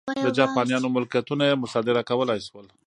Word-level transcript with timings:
د 0.25 0.27
جاپانیانو 0.39 0.93
ملکیتونه 0.95 1.43
یې 1.49 1.61
مصادره 1.63 2.01
کولای 2.09 2.39
شول. 2.47 2.65